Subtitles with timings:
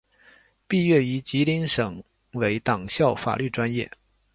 [0.67, 3.87] 毕业于吉林省委党校法律专业。